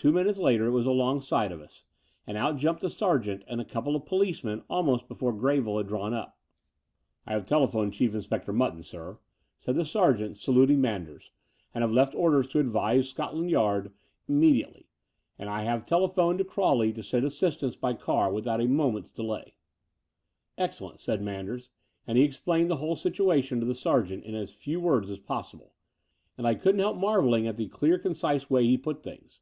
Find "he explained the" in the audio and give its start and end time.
22.16-22.76